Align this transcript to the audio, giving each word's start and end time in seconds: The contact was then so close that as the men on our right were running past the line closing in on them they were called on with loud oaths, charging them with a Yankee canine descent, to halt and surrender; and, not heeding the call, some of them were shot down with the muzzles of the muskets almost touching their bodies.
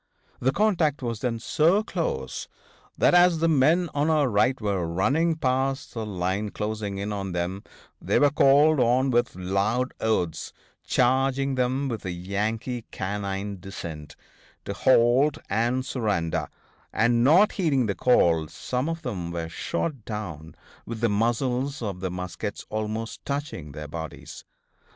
The 0.39 0.51
contact 0.51 1.03
was 1.03 1.19
then 1.19 1.37
so 1.37 1.83
close 1.83 2.47
that 2.97 3.13
as 3.13 3.37
the 3.37 3.47
men 3.47 3.87
on 3.93 4.09
our 4.09 4.27
right 4.27 4.59
were 4.59 4.87
running 4.87 5.35
past 5.35 5.93
the 5.93 6.07
line 6.07 6.49
closing 6.49 6.97
in 6.97 7.13
on 7.13 7.33
them 7.33 7.63
they 8.01 8.17
were 8.17 8.31
called 8.31 8.79
on 8.79 9.11
with 9.11 9.35
loud 9.35 9.93
oaths, 9.99 10.53
charging 10.83 11.53
them 11.53 11.87
with 11.87 12.03
a 12.03 12.09
Yankee 12.09 12.83
canine 12.89 13.59
descent, 13.59 14.15
to 14.65 14.73
halt 14.73 15.37
and 15.51 15.85
surrender; 15.85 16.47
and, 16.91 17.23
not 17.23 17.51
heeding 17.51 17.85
the 17.85 17.93
call, 17.93 18.47
some 18.47 18.89
of 18.89 19.03
them 19.03 19.29
were 19.29 19.49
shot 19.49 20.03
down 20.03 20.55
with 20.83 21.01
the 21.01 21.09
muzzles 21.09 21.79
of 21.83 21.99
the 21.99 22.09
muskets 22.09 22.65
almost 22.71 23.23
touching 23.23 23.71
their 23.73 23.87
bodies. 23.87 24.45